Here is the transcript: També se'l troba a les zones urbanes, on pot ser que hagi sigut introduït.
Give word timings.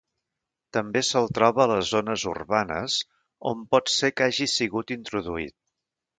També 0.77 1.03
se'l 1.09 1.29
troba 1.37 1.61
a 1.65 1.67
les 1.71 1.91
zones 1.97 2.23
urbanes, 2.31 2.97
on 3.53 3.63
pot 3.75 3.93
ser 3.99 4.11
que 4.17 4.27
hagi 4.31 4.51
sigut 4.57 4.97
introduït. 4.99 5.57